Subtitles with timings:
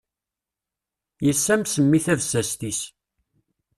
[1.25, 2.79] Yessames mmi tabasast-is.